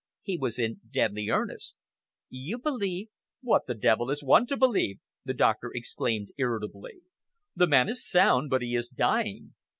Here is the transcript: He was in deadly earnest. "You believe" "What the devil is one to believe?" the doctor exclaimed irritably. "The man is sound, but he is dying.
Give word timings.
He 0.23 0.35
was 0.35 0.57
in 0.57 0.81
deadly 0.89 1.29
earnest. 1.29 1.75
"You 2.27 2.57
believe" 2.57 3.09
"What 3.43 3.67
the 3.67 3.75
devil 3.75 4.09
is 4.09 4.23
one 4.23 4.47
to 4.47 4.57
believe?" 4.57 4.97
the 5.25 5.35
doctor 5.35 5.69
exclaimed 5.75 6.29
irritably. 6.39 7.01
"The 7.55 7.67
man 7.67 7.87
is 7.87 8.03
sound, 8.09 8.49
but 8.49 8.63
he 8.63 8.75
is 8.75 8.89
dying. 8.89 9.53